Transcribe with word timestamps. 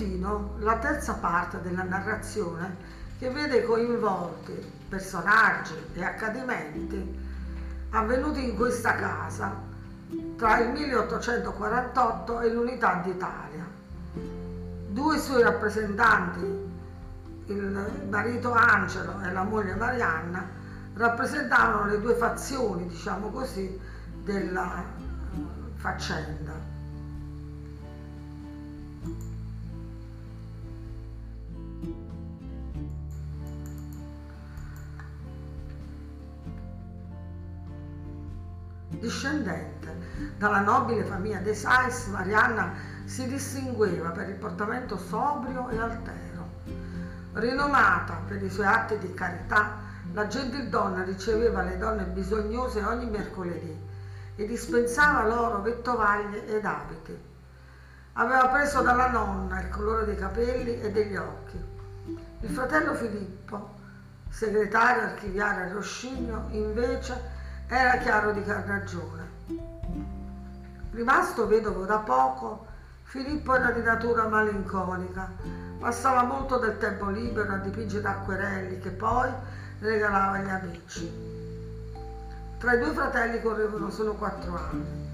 contino 0.00 0.54
la 0.60 0.78
terza 0.78 1.12
parte 1.14 1.60
della 1.60 1.82
narrazione 1.82 2.74
che 3.18 3.28
vede 3.28 3.64
coinvolti 3.64 4.52
personaggi 4.88 5.74
e 5.92 6.02
accadimenti 6.02 7.18
avvenuti 7.90 8.42
in 8.42 8.56
questa 8.56 8.94
casa 8.94 9.54
tra 10.36 10.58
il 10.60 10.70
1848 10.70 12.40
e 12.40 12.50
l'unità 12.50 13.02
d'Italia. 13.04 13.66
Due 14.88 15.18
suoi 15.18 15.42
rappresentanti, 15.42 16.68
il 17.46 18.06
marito 18.08 18.52
Angelo 18.52 19.20
e 19.22 19.32
la 19.32 19.42
moglie 19.42 19.74
Marianna, 19.74 20.48
rappresentavano 20.94 21.90
le 21.90 22.00
due 22.00 22.14
fazioni, 22.14 22.88
diciamo 22.88 23.28
così, 23.28 23.78
della 24.24 24.82
faccenda. 25.74 26.69
Discendente 39.00 39.96
dalla 40.36 40.60
nobile 40.60 41.04
famiglia 41.04 41.38
dei 41.38 41.54
Sais, 41.54 42.06
Marianna 42.08 42.74
si 43.06 43.26
distingueva 43.26 44.10
per 44.10 44.28
il 44.28 44.34
portamento 44.34 44.98
sobrio 44.98 45.70
e 45.70 45.78
altero. 45.78 46.48
Rinomata 47.32 48.20
per 48.28 48.42
i 48.42 48.50
suoi 48.50 48.66
atti 48.66 48.98
di 48.98 49.14
carità, 49.14 49.78
la 50.12 50.26
gentildonna 50.26 51.02
riceveva 51.02 51.62
le 51.62 51.78
donne 51.78 52.04
bisognose 52.04 52.82
ogni 52.82 53.06
mercoledì 53.06 53.74
e 54.36 54.46
dispensava 54.46 55.26
loro 55.26 55.62
vettovaglie 55.62 56.46
ed 56.46 56.64
abiti. 56.66 57.18
Aveva 58.14 58.48
preso 58.48 58.82
dalla 58.82 59.08
nonna 59.08 59.62
il 59.62 59.70
colore 59.70 60.04
dei 60.04 60.16
capelli 60.16 60.78
e 60.78 60.90
degli 60.90 61.16
occhi. 61.16 61.58
Il 62.40 62.50
fratello 62.50 62.92
Filippo, 62.94 63.76
segretario 64.28 65.04
archiviario 65.04 65.64
a 65.64 65.72
Roscigno, 65.72 66.48
invece 66.50 67.38
era 67.72 67.98
chiaro 67.98 68.32
di 68.32 68.42
carnagione. 68.42 69.28
Rimasto 70.90 71.46
vedovo 71.46 71.84
da 71.84 71.98
poco, 71.98 72.66
Filippo 73.04 73.54
era 73.54 73.70
di 73.70 73.80
natura 73.80 74.26
malinconica, 74.26 75.30
passava 75.78 76.24
molto 76.24 76.58
del 76.58 76.78
tempo 76.78 77.08
libero 77.10 77.52
a 77.52 77.58
dipingere 77.58 78.08
acquerelli 78.08 78.80
che 78.80 78.90
poi 78.90 79.30
regalava 79.78 80.38
agli 80.38 80.48
amici. 80.48 81.12
Tra 82.58 82.74
i 82.74 82.78
due 82.80 82.92
fratelli 82.92 83.40
correvano 83.40 83.88
solo 83.90 84.14
quattro 84.14 84.56
anni. 84.56 85.08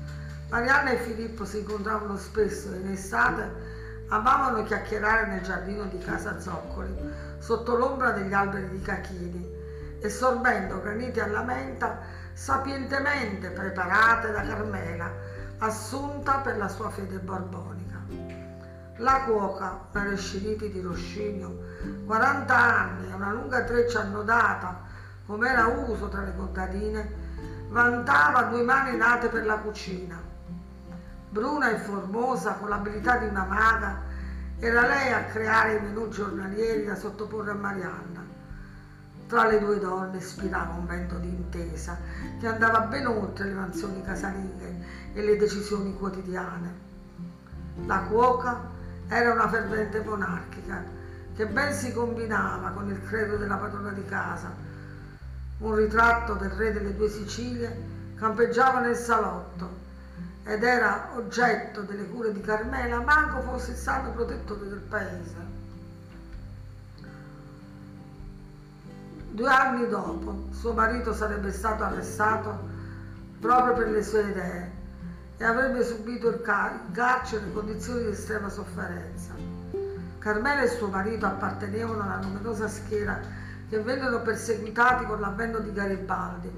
Marianna 0.49 0.91
e 0.93 0.97
Filippo 0.97 1.45
si 1.45 1.59
incontravano 1.59 2.17
spesso 2.17 2.73
e 2.73 2.77
in 2.79 2.91
estate 2.91 3.75
amavano 4.09 4.63
chiacchierare 4.63 5.27
nel 5.27 5.43
giardino 5.43 5.85
di 5.85 5.99
casa 5.99 6.41
Zoccoli, 6.41 6.95
sotto 7.39 7.77
l'ombra 7.77 8.13
degli 8.13 8.33
alberi 8.33 8.71
di 8.71 8.81
cachini, 8.81 9.55
e 10.01 10.09
sorbendo 10.09 10.81
graniti 10.81 11.21
alla 11.21 11.43
menta 11.43 12.25
sapientemente 12.37 13.49
preparate 13.49 14.31
da 14.31 14.43
Carmela, 14.43 15.11
assunta 15.57 16.41
per 16.41 16.59
la 16.59 16.69
sua 16.69 16.91
fede 16.91 17.17
borbonica. 17.19 17.97
La 18.99 19.23
cuoca, 19.23 19.87
una 19.91 20.05
resciriti 20.05 20.71
di 20.71 20.83
Roscigno, 20.83 21.57
40 22.05 22.55
anni 22.55 23.11
e 23.11 23.15
una 23.15 23.33
lunga 23.33 23.63
treccia 23.63 24.01
annodata, 24.01 24.83
come 25.25 25.49
era 25.49 25.67
uso 25.67 26.09
tra 26.09 26.21
le 26.21 26.37
contadine, 26.37 27.11
vantava 27.71 28.43
due 28.43 28.63
mani 28.63 28.99
nate 28.99 29.29
per 29.29 29.47
la 29.47 29.57
cucina. 29.57 30.23
Bruna 31.31 31.71
e 31.71 31.79
formosa, 31.79 32.53
con 32.53 32.69
l'abilità 32.69 33.17
di 33.17 33.29
una 33.29 33.45
maga, 33.45 34.03
era 34.59 34.83
lei 34.83 35.11
a 35.11 35.25
creare 35.25 35.77
i 35.77 35.81
menù 35.81 36.09
giornalieri 36.11 36.85
da 36.85 36.97
sottoporre 36.97 37.53
a 37.53 37.55
Marianna 37.55 38.26
tra 39.27 39.47
le 39.47 39.59
due 39.59 39.79
donne 39.79 40.21
spirava 40.21 40.75
un 40.75 40.87
vento 40.87 41.17
di 41.17 41.29
intesa 41.29 41.99
che 42.39 42.47
andava 42.47 42.81
ben 42.83 43.07
oltre 43.07 43.47
le 43.47 43.55
mansioni 43.55 44.03
casalinghe 44.03 44.85
e 45.15 45.23
le 45.23 45.37
decisioni 45.37 45.97
quotidiane. 45.97 46.85
La 47.87 48.01
cuoca 48.01 48.61
era 49.09 49.33
una 49.33 49.49
fervente 49.49 50.01
monarchica 50.01 50.85
che 51.35 51.47
ben 51.47 51.73
si 51.73 51.93
combinava 51.93 52.71
con 52.71 52.89
il 52.89 53.03
credo 53.05 53.37
della 53.37 53.57
padrona 53.57 53.91
di 53.91 54.05
casa. 54.05 54.51
Un 55.59 55.75
ritratto 55.75 56.35
del 56.35 56.51
re 56.51 56.73
delle 56.73 56.95
due 56.95 57.09
Sicilie 57.09 57.95
campeggiava 58.17 58.81
nel 58.81 58.97
salotto 58.97 59.85
ed 60.45 60.63
era 60.63 61.11
oggetto 61.15 61.83
delle 61.83 62.07
cure 62.09 62.33
di 62.33 62.41
Carmela, 62.41 63.01
manco 63.01 63.41
fosse 63.41 63.73
il 63.73 63.77
santo 63.77 64.11
protettore 64.11 64.69
del 64.69 64.79
paese. 64.79 65.56
Due 69.37 69.51
anni 69.51 69.87
dopo 69.87 70.47
suo 70.53 70.73
marito 70.73 71.13
sarebbe 71.13 71.53
stato 71.53 71.85
arrestato 71.85 72.59
proprio 73.39 73.75
per 73.75 73.91
le 73.91 74.03
sue 74.03 74.31
idee 74.31 74.71
e 75.37 75.45
avrebbe 75.45 75.85
subito 75.85 76.31
il 76.31 76.41
carcere 76.41 77.45
in 77.45 77.53
condizioni 77.53 78.05
di 78.05 78.11
estrema 78.13 78.49
sofferenza. 78.49 79.35
Carmela 80.21 80.63
e 80.63 80.69
suo 80.69 80.89
marito 80.89 81.27
appartenevano 81.27 82.03
alla 82.03 82.17
numerosa 82.17 82.67
schiera 82.67 83.21
che 83.69 83.79
vennero 83.79 84.23
perseguitati 84.23 85.05
con 85.05 85.21
l'avvento 85.21 85.59
di 85.59 85.71
Garibaldi 85.71 86.51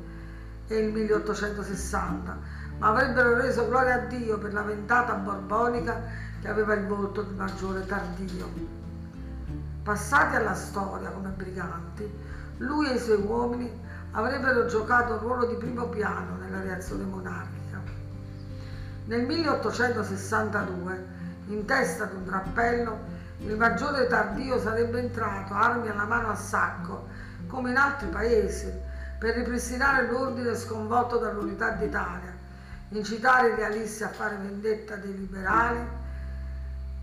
e 0.69 0.79
il 0.79 0.93
1860, 0.93 2.39
ma 2.79 2.87
avrebbero 2.87 3.35
reso 3.35 3.67
gloria 3.67 3.95
a 3.95 4.07
Dio 4.07 4.39
per 4.39 4.53
la 4.53 4.63
ventata 4.63 5.15
borbonica 5.15 6.01
che 6.41 6.47
aveva 6.47 6.75
il 6.75 6.87
volto 6.87 7.23
di 7.23 7.35
maggiore 7.35 7.85
Tardio. 7.87 8.77
Passati 9.83 10.37
alla 10.37 10.55
storia 10.55 11.09
come 11.09 11.31
briganti, 11.31 12.37
lui 12.59 12.91
e 12.91 12.95
i 12.95 12.99
suoi 12.99 13.21
uomini 13.21 13.71
avrebbero 14.13 14.67
giocato 14.67 15.15
un 15.15 15.19
ruolo 15.21 15.47
di 15.47 15.55
primo 15.55 15.89
piano 15.89 16.37
nella 16.37 16.61
reazione 16.63 17.05
monarchica. 17.05 17.81
Nel 19.07 19.25
1862, 19.25 21.07
in 21.49 21.65
testa 21.65 22.05
di 22.05 22.17
un 22.17 22.25
drappello, 22.25 22.99
il 23.39 23.57
maggiore 23.57 24.07
Tardio 24.07 24.59
sarebbe 24.59 24.99
entrato, 24.99 25.55
armi 25.55 25.89
alla 25.89 26.05
mano 26.05 26.29
a 26.29 26.35
sacco, 26.35 27.07
come 27.47 27.71
in 27.71 27.77
altri 27.77 28.09
paesi, 28.09 28.71
per 29.19 29.35
ripristinare 29.35 30.09
l'ordine 30.09 30.55
sconvolto 30.57 31.19
dall'unità 31.19 31.71
d'Italia, 31.71 32.35
incitare 32.91 33.51
i 33.51 33.55
realisti 33.55 34.03
a 34.03 34.09
fare 34.09 34.37
vendetta 34.37 34.97
dei 34.97 35.17
liberali, 35.17 35.81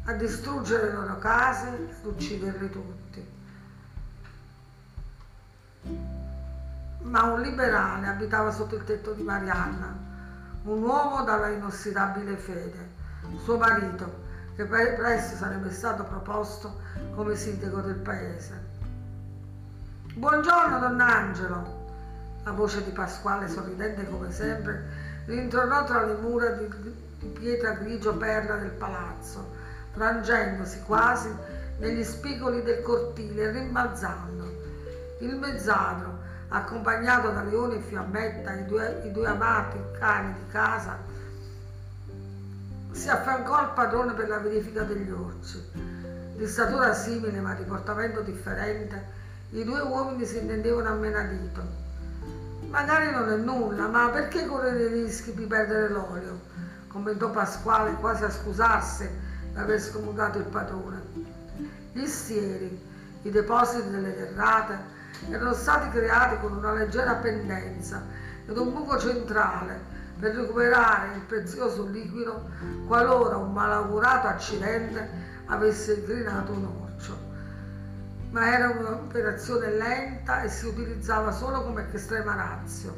a 0.06 0.14
distruggere 0.14 0.88
le 0.88 0.94
loro 0.94 1.18
case, 1.18 1.68
ad 1.68 2.06
ucciderli 2.06 2.70
tutti. 2.70 3.35
Ma 7.06 7.24
un 7.24 7.42
liberale 7.42 8.08
abitava 8.08 8.52
sotto 8.52 8.76
il 8.76 8.84
tetto 8.84 9.14
di 9.14 9.22
Marianna, 9.22 9.96
un 10.64 10.82
uomo 10.82 11.24
dalla 11.24 11.50
inossidabile 11.50 12.36
fede, 12.36 12.94
suo 13.44 13.58
marito, 13.58 14.24
che 14.56 14.66
presto 14.66 15.36
sarebbe 15.36 15.72
stato 15.72 16.04
proposto 16.04 16.80
come 17.14 17.36
sindaco 17.36 17.82
del 17.82 17.96
paese. 17.96 18.74
Buongiorno, 20.16 20.80
don 20.80 21.00
Angelo! 21.00 21.84
La 22.44 22.52
voce 22.52 22.84
di 22.84 22.92
Pasquale, 22.92 23.50
sorridente 23.50 24.08
come 24.10 24.32
sempre, 24.32 24.84
rintornò 25.26 25.84
tra 25.84 26.06
le 26.06 26.16
mura 26.16 26.50
di, 26.52 26.68
di 27.20 27.28
pietra 27.28 27.72
grigio 27.72 28.16
perla 28.16 28.56
del 28.56 28.72
palazzo, 28.72 29.54
frangendosi 29.92 30.82
quasi 30.84 31.30
negli 31.80 32.04
spigoli 32.04 32.64
del 32.64 32.82
cortile 32.82 33.44
e 33.44 33.52
rimbalzando. 33.52 34.64
Il 35.20 35.36
mezzadro, 35.36 36.25
accompagnato 36.50 37.32
da 37.32 37.44
Leone 37.44 37.76
e 37.76 37.80
Fiammetta, 37.82 38.54
i 38.54 38.66
due, 38.66 39.02
i 39.06 39.12
due 39.12 39.28
amati 39.28 39.78
cani 40.00 40.34
di 40.34 40.52
casa, 40.52 40.98
si 42.92 43.10
affiancò 43.10 43.56
al 43.56 43.74
padrone 43.74 44.14
per 44.14 44.28
la 44.28 44.38
verifica 44.38 44.84
degli 44.84 45.12
orci. 45.12 45.62
Di 46.36 46.48
statura 46.48 46.94
simile 46.94 47.40
ma 47.40 47.54
di 47.54 47.64
portamento 47.64 48.22
differente, 48.22 49.04
i 49.52 49.64
due 49.64 49.82
uomini 49.82 50.26
si 50.26 50.38
intendevano 50.38 50.90
a 50.90 50.94
menadito. 50.94 51.62
Magari 52.70 53.12
non 53.12 53.30
è 53.30 53.36
nulla, 53.36 53.88
ma 53.88 54.10
perché 54.10 54.46
correre 54.46 54.84
i 54.84 55.04
rischi 55.04 55.34
di 55.34 55.46
perdere 55.46 55.90
l'olio? 55.90 56.54
commentò 56.88 57.30
Pasquale 57.30 57.94
quasi 57.96 58.24
a 58.24 58.30
scusarsi 58.30 59.10
d'aver 59.52 59.82
scomutato 59.82 60.38
il 60.38 60.46
padrone. 60.46 61.04
Gli 61.92 62.06
stieri, 62.06 62.82
i 63.24 63.30
depositi 63.30 63.90
delle 63.90 64.16
terrate, 64.16 64.78
erano 65.30 65.54
stati 65.54 65.90
creati 65.90 66.38
con 66.40 66.56
una 66.56 66.74
leggera 66.74 67.16
pendenza 67.16 68.04
ed 68.46 68.58
un 68.58 68.72
buco 68.74 68.98
centrale 69.00 69.94
per 70.20 70.36
recuperare 70.36 71.16
il 71.16 71.22
prezioso 71.22 71.88
liquido 71.88 72.50
qualora 72.88 73.38
un 73.38 73.52
malaugurato 73.52 74.28
accidente 74.28 75.10
avesse 75.46 75.96
incrinato 75.96 76.52
un 76.52 76.66
orcio. 76.66 77.18
Ma 78.32 78.54
era 78.54 78.70
un'operazione 78.70 79.72
lenta 79.72 80.42
e 80.42 80.50
si 80.50 80.66
utilizzava 80.66 81.32
solo 81.32 81.64
come 81.64 81.88
estrema 81.92 82.36
razio. 82.36 82.98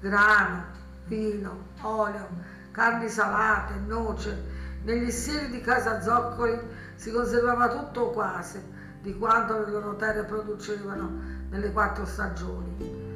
Grano, 0.00 0.64
vino, 1.06 1.66
olio, 1.82 2.28
carni 2.70 3.08
salate, 3.08 3.74
noce, 3.86 4.58
negli 4.84 5.10
stili 5.10 5.50
di 5.50 5.60
casa 5.60 6.00
Zoccoli 6.00 6.58
si 6.94 7.10
conservava 7.10 7.68
tutto 7.68 8.10
quasi 8.10 8.62
di 9.00 9.16
quanto 9.16 9.58
le 9.58 9.70
loro 9.70 9.96
terre 9.96 10.24
producevano 10.24 11.10
nelle 11.50 11.72
quattro 11.72 12.04
stagioni. 12.04 13.08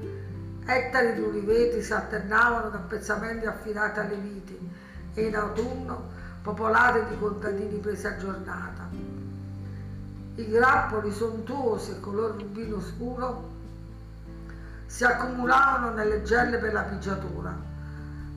Ettari 0.66 1.14
di 1.14 1.20
uliveti 1.20 1.82
si 1.82 1.92
alternavano 1.92 2.70
da 2.70 2.78
pezzamenti 2.78 3.46
affidati 3.46 3.98
alle 3.98 4.16
viti 4.16 4.70
e 5.14 5.26
in 5.26 5.36
autunno 5.36 6.10
popolati 6.42 7.04
di 7.08 7.18
contadini 7.18 7.78
presi 7.78 8.06
a 8.06 8.16
giornata. 8.16 8.88
I 10.36 10.48
grappoli 10.48 11.12
sontuosi 11.12 11.92
e 11.92 12.00
color 12.00 12.36
rubino 12.36 12.80
scuro 12.80 13.52
si 14.86 15.04
accumulavano 15.04 15.90
nelle 15.90 16.22
gelle 16.22 16.58
per 16.58 16.72
la 16.72 16.82
pigiatura. 16.82 17.54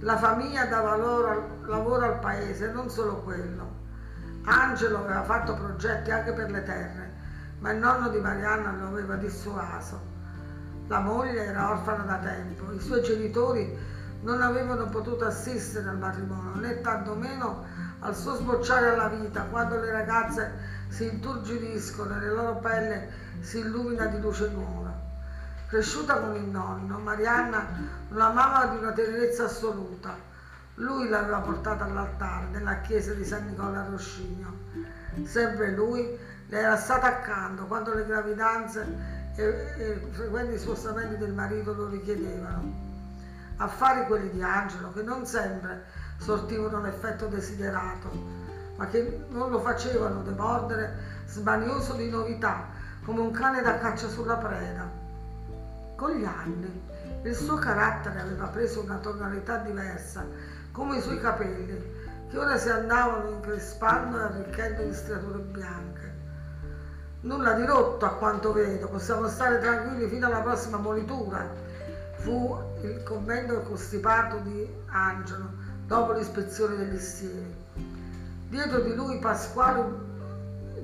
La 0.01 0.17
famiglia 0.17 0.65
dava 0.65 0.95
loro 0.95 1.59
lavoro 1.65 2.05
al 2.05 2.19
paese, 2.19 2.71
non 2.71 2.89
solo 2.89 3.21
quello. 3.21 3.75
Angelo 4.43 4.99
aveva 4.99 5.23
fatto 5.23 5.55
progetti 5.55 6.11
anche 6.11 6.33
per 6.33 6.51
le 6.51 6.63
terre, 6.63 7.11
ma 7.59 7.71
il 7.71 7.79
nonno 7.79 8.09
di 8.09 8.19
Marianna 8.19 8.71
lo 8.71 8.87
aveva 8.87 9.15
dissuaso. 9.15 10.15
La 10.87 10.99
moglie 10.99 11.45
era 11.45 11.71
orfana 11.71 12.03
da 12.03 12.17
tempo, 12.17 12.71
i 12.71 12.79
suoi 12.79 13.01
genitori 13.01 13.77
non 14.21 14.41
avevano 14.41 14.87
potuto 14.87 15.25
assistere 15.25 15.89
al 15.89 15.97
matrimonio, 15.97 16.55
né 16.55 16.81
tantomeno 16.81 17.65
al 17.99 18.15
suo 18.15 18.35
sbocciare 18.35 18.89
alla 18.89 19.07
vita, 19.07 19.41
quando 19.43 19.79
le 19.79 19.91
ragazze 19.91 20.51
si 20.89 21.05
inturgidiscono 21.05 22.15
e 22.15 22.25
la 22.25 22.31
loro 22.31 22.55
pelle 22.57 23.09
si 23.41 23.59
illumina 23.59 24.05
di 24.05 24.19
luce 24.19 24.49
nuova. 24.49 24.93
Cresciuta 25.67 26.19
con 26.19 26.35
il 26.35 26.43
nonno, 26.43 26.97
Marianna 26.99 27.65
lo 28.09 28.23
amava 28.23 28.67
di 28.67 28.77
una 28.77 28.91
tenerezza 28.91 29.45
assoluta 29.45 30.27
lui 30.79 31.09
l'aveva 31.09 31.39
portata 31.39 31.85
all'altare 31.85 32.47
nella 32.51 32.81
chiesa 32.81 33.13
di 33.13 33.25
San 33.25 33.47
Nicola 33.47 33.87
Roscigno. 33.89 34.65
Sempre 35.23 35.71
lui 35.71 36.17
le 36.49 36.57
era 36.57 36.77
stato 36.77 37.05
accanto 37.05 37.65
quando 37.65 37.93
le 37.93 38.05
gravidanze 38.05 38.85
e, 39.35 39.43
e 39.43 40.07
frequenti 40.11 40.57
spostamenti 40.57 41.17
del 41.17 41.33
marito 41.33 41.73
lo 41.73 41.87
richiedevano. 41.87 42.85
Affari 43.57 44.05
quelli 44.05 44.31
di 44.31 44.41
Angelo 44.41 44.91
che 44.93 45.01
non 45.01 45.25
sempre 45.25 45.83
sortivano 46.17 46.81
l'effetto 46.81 47.27
desiderato, 47.27 48.09
ma 48.77 48.87
che 48.87 49.25
non 49.29 49.49
lo 49.49 49.59
facevano 49.59 50.21
demordere 50.21 51.15
smanioso 51.27 51.93
di 51.93 52.09
novità, 52.09 52.67
come 53.03 53.21
un 53.21 53.31
cane 53.31 53.61
da 53.61 53.77
caccia 53.77 54.07
sulla 54.07 54.35
preda. 54.35 54.89
Con 55.95 56.11
gli 56.11 56.25
anni 56.25 56.85
il 57.23 57.35
suo 57.35 57.55
carattere 57.55 58.21
aveva 58.21 58.45
preso 58.47 58.81
una 58.81 58.97
tonalità 58.97 59.57
diversa 59.57 60.25
come 60.71 60.97
i 60.97 61.01
suoi 61.01 61.19
capelli, 61.19 61.95
che 62.29 62.37
ora 62.37 62.57
si 62.57 62.69
andavano 62.69 63.29
increspando 63.29 64.19
e 64.19 64.23
arricchendo 64.23 64.83
di 64.83 64.93
striature 64.93 65.39
bianche. 65.39 66.16
Nulla 67.27 67.51
di 67.55 67.65
rotto 67.65 68.05
a 68.05 68.13
quanto 68.13 68.53
vedo, 68.53 68.87
possiamo 68.87 69.27
stare 69.27 69.59
tranquilli 69.59 70.07
fino 70.07 70.27
alla 70.27 70.39
prossima 70.39 70.77
molitura, 70.77 71.45
fu 72.19 72.57
il 72.83 73.03
commento 73.03 73.59
costipato 73.63 74.37
di 74.43 74.65
Angelo 74.85 75.49
dopo 75.85 76.13
l'ispezione 76.13 76.77
degli 76.77 76.97
stieri. 76.97 77.53
Dietro 78.47 78.79
di 78.79 78.95
lui 78.95 79.19
Pasquale, 79.19 79.83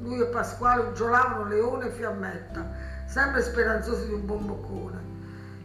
lui 0.01 0.19
e 0.19 0.25
Pasquale 0.25 0.81
uggiolavano 0.81 1.48
leone 1.48 1.88
e 1.88 1.92
fiammetta, 1.92 2.66
sempre 3.07 3.42
speranzosi 3.42 4.07
di 4.07 4.13
un 4.13 4.25
buon 4.25 4.45
boccone. 4.45 5.01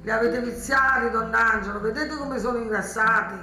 Li 0.02 0.10
avete 0.12 0.40
viziati, 0.40 1.10
don 1.10 1.34
Angelo, 1.34 1.80
vedete 1.80 2.14
come 2.14 2.38
sono 2.38 2.56
ingrassati? 2.58 3.34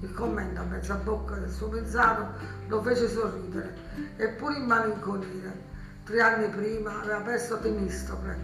Il 0.00 0.12
commento 0.12 0.60
a 0.60 0.64
mezza 0.64 0.96
bocca 0.96 1.34
del 1.36 1.50
suo 1.50 1.68
pensato 1.68 2.26
lo 2.66 2.82
fece 2.82 3.08
sorridere 3.08 3.74
e 4.16 4.28
pure 4.28 4.58
immalinconire. 4.58 5.68
Tre 6.08 6.22
anni 6.22 6.48
prima 6.48 7.02
aveva 7.02 7.20
perso 7.20 7.58
Temistocle, 7.58 8.34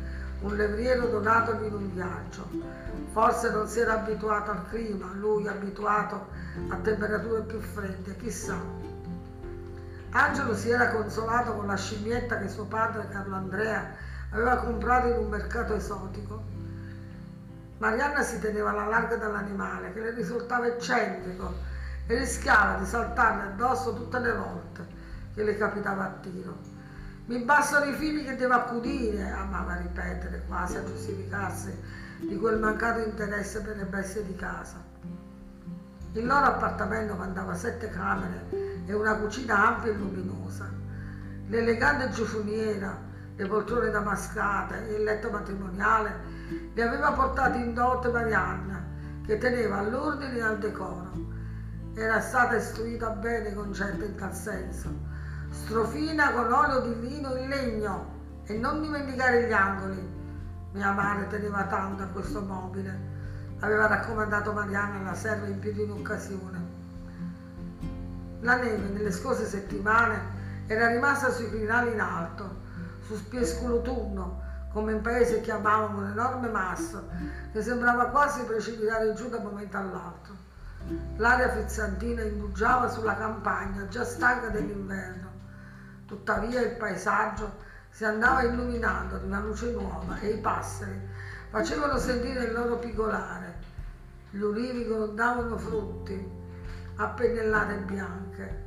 un 0.41 0.55
levriero 0.55 1.07
donatogli 1.07 1.65
in 1.65 1.73
un 1.73 1.95
viaggio. 1.95 2.47
Forse 3.13 3.51
non 3.53 3.67
si 3.67 3.81
era 3.81 3.95
abituato 3.95 4.51
al 4.51 4.69
clima, 4.69 5.11
lui 5.15 5.49
abituato 5.49 6.29
a 6.69 6.77
temperature 6.77 7.41
più 7.41 7.59
fredde, 7.61 8.17
chissà. 8.19 8.59
Angelo 10.11 10.55
si 10.55 10.69
era 10.69 10.91
consolato 10.91 11.55
con 11.55 11.67
la 11.67 11.77
scimmietta 11.77 12.37
che 12.37 12.49
suo 12.49 12.67
padre 12.67 13.09
Carlo 13.09 13.37
Andrea 13.37 13.95
aveva 14.29 14.57
comprato 14.59 15.07
in 15.09 15.17
un 15.17 15.31
mercato 15.31 15.75
esotico 15.75 16.43
Marianna 17.79 18.23
si 18.23 18.39
teneva 18.41 18.71
alla 18.71 18.87
larga 18.87 19.17
dall'animale 19.17 19.93
che 19.95 20.01
le 20.01 20.11
risultava 20.11 20.67
eccentrico 20.67 21.53
e 22.07 22.19
rischiava 22.19 22.79
di 22.79 22.85
saltarle 22.85 23.53
addosso 23.53 23.95
tutte 23.95 24.19
le 24.19 24.33
volte 24.33 24.87
che 25.35 25.43
le 25.43 25.57
capitava 25.57 26.05
a 26.05 26.13
tiro. 26.21 26.74
Mi 27.27 27.39
bastano 27.39 27.87
i 27.87 27.95
figli 27.95 28.23
che 28.23 28.37
devo 28.37 28.53
accudire, 28.53 29.31
amava 29.31 29.77
ripetere 29.77 30.43
quasi 30.47 30.77
a 30.77 30.85
giustificarsi 30.85 31.75
di 32.21 32.37
quel 32.37 32.59
mancato 32.59 33.01
interesse 33.01 33.63
per 33.63 33.77
le 33.77 33.87
bestie 33.87 34.27
di 34.27 34.37
casa. 34.37 34.77
Il 36.13 36.27
loro 36.27 36.45
appartamento 36.45 37.15
mandava 37.15 37.55
sette 37.55 37.89
camere 37.89 38.45
e 38.85 38.93
una 38.93 39.15
cucina 39.15 39.69
ampia 39.69 39.93
e 39.93 39.95
luminosa. 39.95 40.71
L'elegante 41.47 42.11
giuffoniera, 42.11 42.95
le 43.35 43.47
poltrone 43.47 43.89
damascate 43.89 44.87
e 44.89 44.97
il 44.97 45.05
letto 45.05 45.31
matrimoniale 45.31 46.13
li 46.75 46.83
aveva 46.83 47.13
portati 47.13 47.59
in 47.59 47.73
dote 47.73 48.09
Marianna, 48.09 48.85
che 49.25 49.39
teneva 49.39 49.79
all'ordine 49.79 50.37
e 50.37 50.43
al 50.43 50.59
decoro. 50.59 51.11
Era 51.95 52.21
stata 52.21 52.57
istruita 52.57 53.09
bene 53.09 53.55
con 53.55 53.65
concetta 53.65 54.05
in 54.05 54.15
tal 54.15 54.35
senso. 54.35 55.14
Strofina 55.63 56.33
con 56.33 56.53
olio 56.53 56.81
di 56.81 57.09
lino 57.09 57.35
in 57.37 57.49
legno 57.49 58.13
e 58.45 58.55
non 58.59 58.83
dimenticare 58.83 59.47
gli 59.47 59.53
angoli. 59.53 60.13
Mia 60.73 60.91
madre 60.91 61.29
teneva 61.29 61.63
tanto 61.65 62.03
a 62.03 62.07
questo 62.07 62.43
mobile. 62.43 63.13
Aveva 63.61 63.87
raccomandato 63.87 64.53
Marianna 64.53 64.99
alla 64.99 65.15
serva 65.15 65.47
in 65.47 65.59
più 65.61 65.73
di 65.73 65.83
un'occasione. 65.83 66.63
La 68.41 68.57
neve 68.57 68.89
nelle 68.89 69.13
scorse 69.13 69.47
settimane 69.47 70.21
era 70.67 70.89
rimasta 70.89 71.31
sui 71.31 71.49
crinali 71.49 71.93
in 71.93 72.01
alto, 72.01 72.57
su 73.07 73.15
Spiesculo 73.15 73.81
Turno, 73.81 74.43
come 74.73 74.93
in 74.93 75.01
paese 75.01 75.41
chiamavano 75.41 75.99
un 75.99 76.11
enorme 76.11 76.49
masso 76.49 77.09
che 77.53 77.63
sembrava 77.63 78.07
quasi 78.07 78.43
precipitare 78.43 79.15
giù 79.15 79.29
da 79.29 79.39
un 79.39 79.45
momento 79.45 79.77
all'altro. 79.79 80.35
L'aria 81.17 81.49
frizzantina 81.49 82.23
indugiava 82.23 82.89
sulla 82.89 83.17
campagna, 83.17 83.87
già 83.89 84.05
stanca 84.05 84.49
dell'inverno. 84.49 85.33
Tuttavia 86.07 86.61
il 86.61 86.77
paesaggio 86.77 87.63
si 87.91 88.05
andava 88.05 88.43
illuminando 88.43 89.19
di 89.19 89.27
una 89.27 89.41
luce 89.41 89.71
nuova 89.71 90.19
e 90.19 90.29
i 90.29 90.39
passeri 90.39 91.01
facevano 91.51 91.99
sentire 91.99 92.45
il 92.45 92.53
loro 92.53 92.79
pigolare. 92.79 93.73
Gli 94.31 94.41
ulivi 94.41 94.85
grondavano 94.85 95.57
frutti 95.57 96.43
a 96.97 97.07
pennellate 97.09 97.75
bianche. 97.77 98.63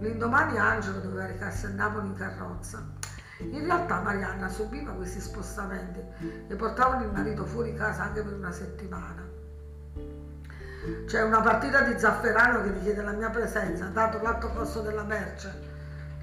L'indomani 0.00 0.58
Angelo 0.58 0.98
doveva 0.98 1.26
recarsi 1.26 1.66
a 1.66 1.70
Napoli 1.70 2.06
in 2.08 2.14
carrozza 2.14 2.98
in 3.40 3.64
realtà 3.64 4.00
Marianna 4.00 4.48
subiva 4.48 4.90
questi 4.92 5.20
spostamenti 5.20 6.02
e 6.48 6.54
portavano 6.56 7.04
il 7.04 7.12
marito 7.12 7.46
fuori 7.46 7.72
casa 7.74 8.02
anche 8.04 8.22
per 8.22 8.32
una 8.32 8.50
settimana. 8.50 9.26
C'è 11.06 11.22
una 11.22 11.40
partita 11.40 11.82
di 11.82 11.98
zafferano 11.98 12.62
che 12.62 12.72
richiede 12.72 13.02
la 13.02 13.12
mia 13.12 13.30
presenza, 13.30 13.86
dato 13.86 14.20
l'alto 14.20 14.48
costo 14.48 14.80
della 14.80 15.04
merce, 15.04 15.67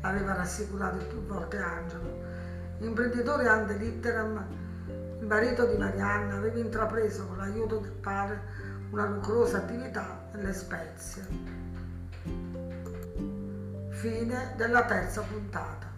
l'aveva 0.05 0.33
rassicurato 0.33 0.97
più 1.05 1.25
volte 1.25 1.57
Angelo. 1.57 2.23
Imprenditore 2.79 3.47
ante 3.47 3.73
litteram, 3.77 4.45
il 5.19 5.25
marito 5.25 5.65
di 5.65 5.77
Marianna 5.77 6.35
aveva 6.35 6.59
intrapreso 6.59 7.25
con 7.25 7.37
l'aiuto 7.37 7.77
del 7.77 7.91
padre 7.91 8.41
una 8.91 9.07
lucrosa 9.07 9.57
attività 9.57 10.27
nelle 10.33 10.53
spezie. 10.53 11.25
Fine 13.89 14.53
della 14.55 14.83
terza 14.85 15.21
puntata. 15.21 15.94